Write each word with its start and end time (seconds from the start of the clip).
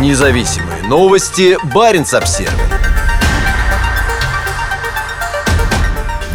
Независимые 0.00 0.82
новости. 0.88 1.56
Барин 1.72 2.02
обсерва 2.02 2.52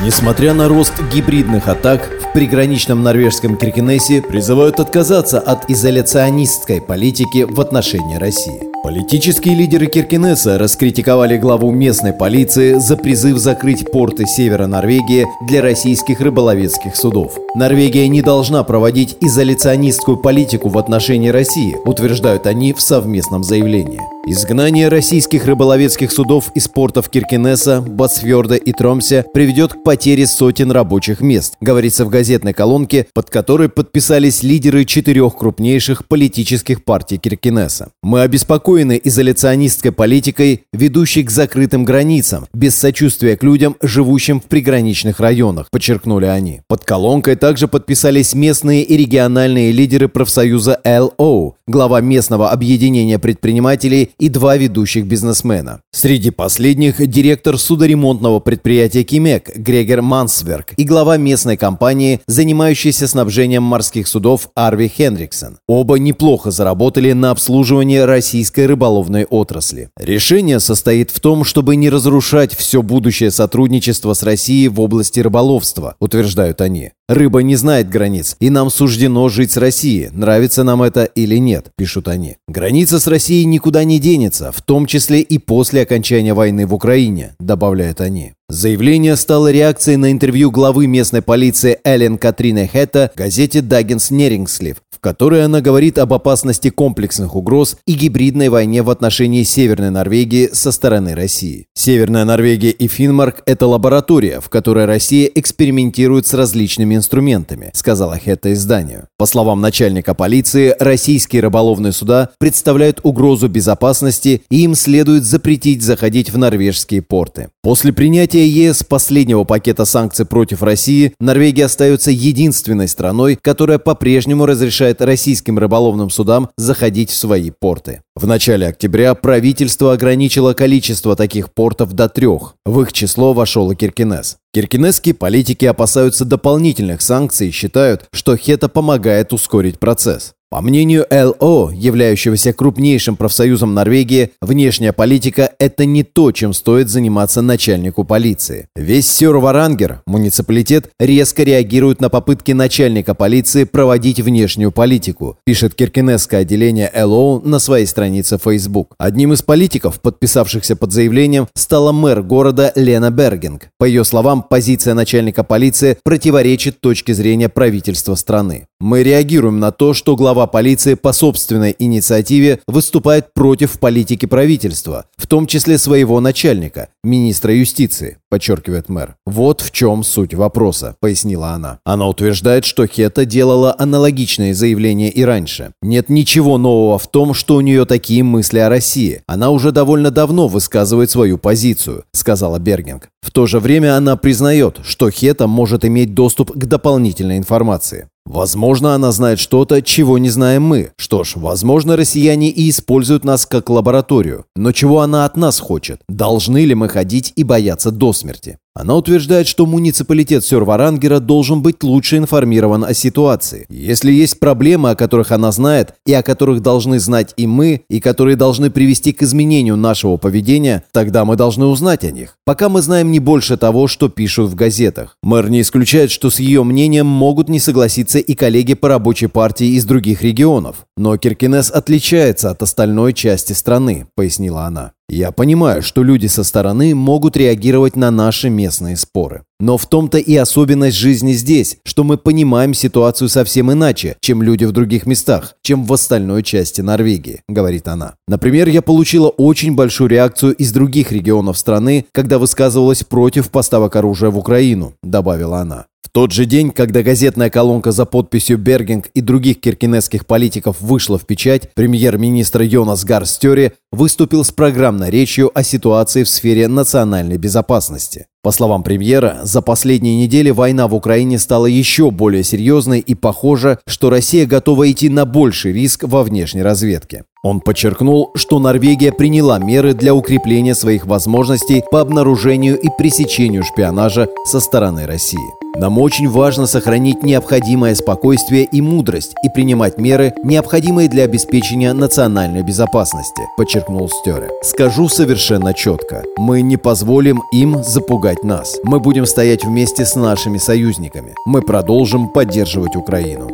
Несмотря 0.01 0.53
на 0.53 0.69
рост 0.69 0.93
гибридных 1.11 1.67
атак, 1.67 2.09
в 2.21 2.33
приграничном 2.33 3.03
норвежском 3.03 3.57
Киркенесе 3.57 4.21
призывают 4.21 4.79
отказаться 4.79 5.39
от 5.39 5.69
изоляционистской 5.69 6.79
политики 6.79 7.45
в 7.49 7.59
отношении 7.59 8.15
России. 8.15 8.68
Политические 8.81 9.55
лидеры 9.55 9.87
Киркинесса 9.87 10.57
раскритиковали 10.57 11.37
главу 11.37 11.69
местной 11.69 12.13
полиции 12.13 12.75
за 12.75 12.95
призыв 12.95 13.37
закрыть 13.37 13.91
порты 13.91 14.25
севера 14.25 14.67
Норвегии 14.67 15.25
для 15.41 15.61
российских 15.61 16.21
рыболовецких 16.21 16.95
судов. 16.95 17.37
Норвегия 17.55 18.07
не 18.07 18.21
должна 18.21 18.63
проводить 18.63 19.17
изоляционистскую 19.19 20.17
политику 20.17 20.69
в 20.69 20.77
отношении 20.77 21.29
России, 21.29 21.75
утверждают 21.85 22.47
они 22.47 22.71
в 22.71 22.79
совместном 22.79 23.43
заявлении. 23.43 23.99
Изгнание 24.31 24.89
российских 24.89 25.47
рыболовецких 25.47 26.11
судов 26.11 26.51
из 26.53 26.67
портов 26.67 27.09
Киркинесса, 27.09 27.81
Басфьорда 27.81 28.57
и 28.57 28.71
Тромся 28.73 29.25
приведет 29.33 29.73
к 29.73 29.81
потере 29.81 30.27
сотен 30.27 30.69
рабочих 30.69 31.21
мест, 31.21 31.55
говорится 31.59 32.05
в 32.05 32.09
газетной 32.09 32.53
колонке, 32.53 33.07
под 33.15 33.31
которой 33.31 33.69
подписались 33.69 34.43
лидеры 34.43 34.85
четырех 34.85 35.35
крупнейших 35.35 36.05
политических 36.05 36.83
партий 36.83 37.17
Киркинесса. 37.17 37.89
Мы 38.03 38.21
обеспокоены 38.21 39.01
изоляционистской 39.03 39.91
политикой, 39.91 40.61
ведущей 40.73 41.23
к 41.23 41.31
закрытым 41.31 41.83
границам, 41.83 42.45
без 42.53 42.75
сочувствия 42.75 43.35
к 43.35 43.41
людям, 43.41 43.77
живущим 43.81 44.39
в 44.39 44.43
приграничных 44.43 45.19
районах, 45.19 45.71
подчеркнули 45.71 46.27
они. 46.27 46.61
Под 46.67 46.85
колонкой 46.85 47.35
также 47.35 47.67
подписались 47.67 48.35
местные 48.35 48.83
и 48.83 48.95
региональные 48.95 49.71
лидеры 49.71 50.07
профсоюза 50.07 50.79
ЛО, 50.85 51.55
глава 51.69 52.01
местного 52.01 52.49
объединения 52.49 53.19
предпринимателей 53.19 54.11
и 54.17 54.27
два 54.27 54.57
ведущих 54.57 55.05
бизнесмена. 55.05 55.81
Среди 55.91 56.31
последних 56.31 57.05
директор 57.07 57.57
судоремонтного 57.57 58.39
предприятия 58.39 59.03
«Кимек» 59.03 59.55
Грегор 59.55 60.01
Мансверк 60.01 60.73
и 60.77 60.83
глава 60.83 61.17
местной 61.17 61.57
компании, 61.57 62.21
занимающейся 62.27 63.07
снабжением 63.07 63.63
морских 63.63 64.07
судов 64.07 64.49
Арви 64.55 64.87
Хенриксон. 64.87 65.59
Оба 65.67 65.99
неплохо 65.99 66.51
заработали 66.51 67.11
на 67.11 67.31
обслуживании 67.31 67.99
российской 67.99 68.65
рыболовной 68.65 69.25
отрасли. 69.25 69.89
Решение 69.97 70.59
состоит 70.59 71.11
в 71.11 71.19
том, 71.19 71.43
чтобы 71.43 71.75
не 71.75 71.89
разрушать 71.89 72.55
все 72.55 72.81
будущее 72.81 73.29
сотрудничество 73.29 74.13
с 74.13 74.23
Россией 74.23 74.69
в 74.69 74.79
области 74.81 75.19
рыболовства, 75.19 75.95
утверждают 75.99 76.61
они. 76.61 76.91
Рыба 77.09 77.39
не 77.39 77.55
знает 77.55 77.89
границ, 77.89 78.35
и 78.39 78.51
нам 78.51 78.69
суждено 78.69 79.29
жить 79.29 79.51
с 79.51 79.57
Россией, 79.57 80.09
нравится 80.11 80.63
нам 80.63 80.83
это 80.83 81.05
или 81.05 81.37
нет, 81.37 81.71
пишут 81.75 82.07
они. 82.07 82.35
Граница 82.47 82.99
с 82.99 83.07
Россией 83.07 83.45
никуда 83.45 83.83
не 83.83 83.99
денется, 83.99 84.51
в 84.51 84.61
том 84.61 84.85
числе 84.85 85.19
и 85.19 85.39
после 85.39 85.81
окончания 85.81 86.35
войны 86.35 86.67
в 86.67 86.73
Украине, 86.75 87.33
добавляют 87.39 87.99
они. 87.99 88.33
Заявление 88.47 89.15
стало 89.15 89.51
реакцией 89.51 89.97
на 89.97 90.11
интервью 90.11 90.51
главы 90.51 90.85
местной 90.85 91.23
полиции 91.23 91.79
Эллен 91.83 92.19
Катрины 92.19 92.69
Хетта 92.71 93.11
газете 93.15 93.61
«Даггинс 93.61 94.11
Нерингслив», 94.11 94.77
в 94.99 95.01
которой 95.01 95.45
она 95.45 95.61
говорит 95.61 95.97
об 95.97 96.13
опасности 96.13 96.69
комплексных 96.69 97.33
угроз 97.33 97.77
и 97.87 97.93
гибридной 97.93 98.49
войне 98.49 98.83
в 98.83 98.89
отношении 98.89 99.43
Северной 99.43 99.91
Норвегии 99.91 100.49
со 100.51 100.73
стороны 100.73 101.15
России. 101.15 101.67
Северная 101.73 102.25
Норвегия 102.25 102.71
и 102.71 102.89
Финмарк– 102.89 103.41
это 103.45 103.65
лаборатория, 103.65 104.41
в 104.41 104.49
которой 104.49 104.83
Россия 104.83 105.31
экспериментирует 105.33 106.27
с 106.27 106.33
различными 106.33 106.95
инструментами, 106.95 107.71
сказала 107.73 108.17
Хетта 108.17 108.51
изданию. 108.51 109.07
По 109.17 109.25
словам 109.25 109.61
начальника 109.61 110.13
полиции, 110.13 110.75
российские 110.77 111.43
рыболовные 111.43 111.93
суда 111.93 112.31
представляют 112.37 112.99
угрозу 113.03 113.47
безопасности 113.47 114.41
и 114.49 114.63
им 114.63 114.75
следует 114.75 115.23
запретить 115.23 115.81
заходить 115.81 116.29
в 116.29 116.37
норвежские 116.37 117.01
порты. 117.01 117.51
После 117.63 117.93
принятия 117.93 118.45
ЕС 118.45 118.83
последнего 118.83 119.45
пакета 119.45 119.85
санкций 119.85 120.25
против 120.25 120.61
России, 120.61 121.13
Норвегия 121.21 121.65
остается 121.65 122.11
единственной 122.11 122.89
страной, 122.89 123.37
которая 123.41 123.79
по-прежнему 123.79 124.45
разрешает 124.45 124.88
российским 125.01 125.59
рыболовным 125.59 126.09
судам 126.09 126.49
заходить 126.57 127.09
в 127.09 127.15
свои 127.15 127.51
порты. 127.51 128.01
В 128.15 128.27
начале 128.27 128.67
октября 128.67 129.15
правительство 129.15 129.93
ограничило 129.93 130.53
количество 130.53 131.15
таких 131.15 131.53
портов 131.53 131.93
до 131.93 132.09
трех. 132.09 132.55
В 132.65 132.81
их 132.81 132.91
число 132.93 133.33
вошел 133.33 133.71
и 133.71 133.75
Киркинес. 133.75 134.37
Киркинесские 134.53 135.13
политики 135.13 135.65
опасаются 135.65 136.25
дополнительных 136.25 137.01
санкций 137.01 137.49
и 137.49 137.51
считают, 137.51 138.07
что 138.11 138.35
Хета 138.35 138.67
помогает 138.67 139.31
ускорить 139.31 139.79
процесс. 139.79 140.33
По 140.51 140.61
мнению 140.61 141.05
ЛО, 141.11 141.69
являющегося 141.71 142.53
крупнейшим 142.53 143.15
профсоюзом 143.15 143.75
Норвегии, 143.75 144.31
внешняя 144.41 144.91
политика– 144.93 145.51
это 145.59 145.85
не 145.85 146.01
то, 146.01 146.31
чем 146.31 146.53
стоит 146.53 146.89
заниматься 146.89 147.43
начальнику 147.43 148.03
полиции. 148.03 148.67
Весь 148.75 149.07
Сёр-Варангер, 149.07 149.99
муниципалитет, 150.07 150.89
резко 150.99 151.43
реагирует 151.43 152.01
на 152.01 152.09
попытки 152.09 152.53
начальника 152.53 153.13
полиции 153.13 153.65
проводить 153.65 154.21
внешнюю 154.21 154.71
политику, 154.71 155.37
пишет 155.45 155.75
киркинесское 155.75 156.41
отделение 156.41 156.91
ЛО 156.95 157.41
на 157.41 157.59
своей 157.59 157.85
странице 157.85 158.39
Facebook. 158.43 158.95
Одним 158.97 159.33
из 159.33 159.43
политиков, 159.43 160.01
подписавшихся 160.01 160.75
под 160.75 160.91
заявлением, 160.91 161.47
стала 161.53 161.91
мэр 161.91 162.23
города 162.23 162.71
Лена 162.73 163.11
Бергинг. 163.11 163.69
По 163.77 163.85
ее 163.85 164.03
словам, 164.03 164.41
позиция 164.41 164.95
начальника 164.95 165.43
полиции 165.43 165.99
противоречит 166.03 166.81
точке 166.81 167.13
зрения 167.13 167.49
правительства 167.49 168.15
страны. 168.15 168.65
Мы 168.81 169.03
реагируем 169.03 169.59
на 169.59 169.73
то, 169.73 169.93
что 169.93 170.15
глава 170.15 170.47
полиции 170.47 170.93
по 170.93 171.11
собственной 171.11 171.75
инициативе 171.77 172.61
выступает 172.65 173.33
против 173.33 173.77
политики 173.77 174.25
правительства, 174.25 175.05
в 175.17 175.27
том 175.27 175.47
числе 175.47 175.77
своего 175.77 176.21
начальника, 176.21 176.87
министра 177.03 177.53
юстиции, 177.53 178.19
подчеркивает 178.29 178.87
мэр. 178.87 179.15
Вот 179.25 179.59
в 179.59 179.71
чем 179.71 180.05
суть 180.05 180.33
вопроса, 180.33 180.95
пояснила 181.01 181.49
она. 181.49 181.79
Она 181.83 182.07
утверждает, 182.07 182.63
что 182.63 182.87
Хета 182.87 183.25
делала 183.25 183.75
аналогичные 183.77 184.53
заявления 184.53 185.09
и 185.09 185.23
раньше. 185.23 185.73
Нет 185.81 186.07
ничего 186.07 186.57
нового 186.57 186.97
в 186.97 187.07
том, 187.07 187.33
что 187.33 187.55
у 187.55 187.61
нее 187.61 187.83
такие 187.83 188.23
мысли 188.23 188.59
о 188.59 188.69
России. 188.69 189.23
Она 189.27 189.49
уже 189.49 189.73
довольно 189.73 190.09
давно 190.09 190.47
высказывает 190.47 191.11
свою 191.11 191.37
позицию, 191.37 192.05
сказала 192.13 192.59
Бергинг. 192.59 193.09
В 193.21 193.31
то 193.31 193.45
же 193.45 193.59
время 193.59 193.97
она 193.97 194.15
признает, 194.15 194.79
что 194.85 195.11
Хета 195.11 195.47
может 195.47 195.83
иметь 195.83 196.13
доступ 196.13 196.53
к 196.53 196.65
дополнительной 196.65 197.37
информации. 197.37 198.07
Возможно, 198.29 198.93
она 198.93 199.11
знает 199.11 199.39
что-то, 199.39 199.81
чего 199.81 200.19
не 200.19 200.29
знаем 200.29 200.61
мы. 200.61 200.91
Что 200.97 201.23
ж, 201.23 201.33
возможно, 201.35 201.97
россияне 201.97 202.51
и 202.51 202.69
используют 202.69 203.25
нас 203.25 203.47
как 203.47 203.71
лабораторию. 203.71 204.45
Но 204.55 204.71
чего 204.71 205.01
она 205.01 205.25
от 205.25 205.35
нас 205.35 205.59
хочет? 205.59 206.01
Должны 206.07 206.63
ли 206.63 206.75
мы 206.75 206.89
ходить 206.89 207.33
и 207.35 207.43
бояться 207.43 207.89
до 207.89 208.13
смерти? 208.13 208.59
Она 208.75 208.95
утверждает, 208.95 209.47
что 209.47 209.65
муниципалитет 209.65 210.45
Сёрварангера 210.45 211.19
должен 211.19 211.61
быть 211.61 211.83
лучше 211.83 212.17
информирован 212.17 212.85
о 212.85 212.93
ситуации. 212.93 213.65
Если 213.69 214.11
есть 214.11 214.39
проблемы, 214.39 214.91
о 214.91 214.95
которых 214.95 215.31
она 215.31 215.51
знает, 215.51 215.95
и 216.05 216.13
о 216.13 216.23
которых 216.23 216.61
должны 216.61 216.99
знать 216.99 217.33
и 217.35 217.47
мы, 217.47 217.81
и 217.89 217.99
которые 217.99 218.35
должны 218.35 218.69
привести 218.69 219.11
к 219.11 219.23
изменению 219.23 219.75
нашего 219.75 220.17
поведения, 220.17 220.83
тогда 220.91 221.25
мы 221.25 221.35
должны 221.35 221.65
узнать 221.65 222.03
о 222.03 222.11
них. 222.11 222.35
Пока 222.45 222.69
мы 222.69 222.81
знаем 222.81 223.11
не 223.11 223.19
больше 223.19 223.57
того, 223.57 223.87
что 223.87 224.07
пишут 224.07 224.51
в 224.51 224.55
газетах. 224.55 225.17
Мэр 225.23 225.49
не 225.49 225.61
исключает, 225.61 226.11
что 226.11 226.29
с 226.29 226.39
ее 226.39 226.63
мнением 226.63 227.07
могут 227.07 227.49
не 227.49 227.59
согласиться 227.59 228.19
и 228.19 228.35
коллеги 228.35 228.75
по 228.75 228.87
рабочей 228.87 229.27
партии 229.27 229.67
из 229.75 229.85
других 229.85 230.21
регионов. 230.21 230.85
Но 230.95 231.17
Киркинес 231.17 231.71
отличается 231.71 232.51
от 232.51 232.61
остальной 232.61 233.13
части 233.13 233.53
страны, 233.53 234.07
пояснила 234.15 234.63
она. 234.63 234.93
Я 235.09 235.31
понимаю, 235.31 235.81
что 235.81 236.03
люди 236.03 236.27
со 236.27 236.43
стороны 236.43 236.93
могут 236.93 237.35
реагировать 237.35 237.95
на 237.95 238.11
наши 238.11 238.49
местные 238.49 238.95
споры. 238.95 239.41
Но 239.59 239.77
в 239.77 239.87
том-то 239.87 240.19
и 240.19 240.35
особенность 240.35 240.95
жизни 240.95 241.33
здесь, 241.33 241.77
что 241.83 242.03
мы 242.03 242.17
понимаем 242.17 242.75
ситуацию 242.75 243.27
совсем 243.27 243.71
иначе, 243.71 244.17
чем 244.21 244.43
люди 244.43 244.65
в 244.65 244.71
других 244.71 245.07
местах, 245.07 245.55
чем 245.63 245.83
в 245.83 245.91
остальной 245.91 246.43
части 246.43 246.81
Норвегии, 246.81 247.41
говорит 247.49 247.87
она. 247.87 248.13
Например, 248.27 248.69
я 248.69 248.83
получила 248.83 249.29
очень 249.29 249.73
большую 249.75 250.09
реакцию 250.09 250.53
из 250.53 250.71
других 250.71 251.11
регионов 251.11 251.57
страны, 251.57 252.05
когда 252.11 252.37
высказывалась 252.37 253.03
против 253.03 253.49
поставок 253.49 253.95
оружия 253.95 254.29
в 254.29 254.37
Украину, 254.37 254.93
добавила 255.01 255.57
она. 255.57 255.87
Тот 256.11 256.31
же 256.31 256.45
день, 256.45 256.71
когда 256.71 257.03
газетная 257.03 257.49
колонка 257.49 257.91
за 257.91 258.05
подписью 258.05 258.57
Бергинг 258.57 259.07
и 259.13 259.21
других 259.21 259.59
киркинесских 259.61 260.25
политиков 260.25 260.81
вышла 260.81 261.19
в 261.19 261.25
печать, 261.25 261.73
премьер-министр 261.75 262.63
Йонас 262.63 263.05
Гарстери 263.05 263.73
выступил 263.91 264.43
с 264.43 264.51
программной 264.51 265.11
речью 265.11 265.51
о 265.53 265.63
ситуации 265.63 266.23
в 266.23 266.29
сфере 266.29 266.67
национальной 266.67 267.37
безопасности. 267.37 268.25
По 268.41 268.51
словам 268.51 268.83
премьера, 268.83 269.41
за 269.43 269.61
последние 269.61 270.15
недели 270.15 270.49
война 270.49 270.87
в 270.87 270.95
Украине 270.95 271.37
стала 271.37 271.65
еще 271.65 272.09
более 272.09 272.43
серьезной 272.43 272.99
и 272.99 273.13
похоже, 273.13 273.79
что 273.85 274.09
Россия 274.09 274.45
готова 274.45 274.89
идти 274.89 275.09
на 275.09 275.25
больший 275.25 275.73
риск 275.73 276.05
во 276.05 276.23
внешней 276.23 276.63
разведке. 276.63 277.25
Он 277.43 277.59
подчеркнул, 277.59 278.31
что 278.35 278.59
Норвегия 278.59 279.11
приняла 279.11 279.59
меры 279.59 279.93
для 279.93 280.15
укрепления 280.15 280.73
своих 280.73 281.05
возможностей 281.05 281.83
по 281.91 281.99
обнаружению 281.99 282.79
и 282.79 282.87
пресечению 282.97 283.63
шпионажа 283.63 284.29
со 284.45 284.61
стороны 284.61 285.05
России. 285.05 285.58
Нам 285.75 285.97
очень 285.99 286.29
важно 286.29 286.65
сохранить 286.65 287.23
необходимое 287.23 287.95
спокойствие 287.95 288.65
и 288.65 288.81
мудрость 288.81 289.33
и 289.43 289.49
принимать 289.49 289.97
меры, 289.97 290.33
необходимые 290.43 291.07
для 291.07 291.23
обеспечения 291.23 291.93
национальной 291.93 292.63
безопасности, 292.63 293.43
подчеркнул 293.57 294.09
Стере. 294.09 294.49
Скажу 294.63 295.07
совершенно 295.07 295.73
четко. 295.73 296.23
Мы 296.37 296.61
не 296.61 296.77
позволим 296.77 297.41
им 297.53 297.83
запугать 297.83 298.43
нас. 298.43 298.77
Мы 298.83 298.99
будем 298.99 299.25
стоять 299.25 299.63
вместе 299.63 300.05
с 300.05 300.15
нашими 300.15 300.57
союзниками. 300.57 301.33
Мы 301.45 301.61
продолжим 301.61 302.29
поддерживать 302.29 302.95
Украину. 302.95 303.49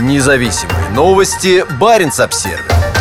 Независимые 0.00 0.90
новости. 0.94 1.64
Барин 1.78 2.10
обсервис 2.18 2.93